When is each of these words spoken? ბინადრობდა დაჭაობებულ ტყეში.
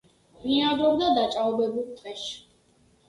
ბინადრობდა 0.45 1.09
დაჭაობებულ 1.17 1.85
ტყეში. 2.01 2.35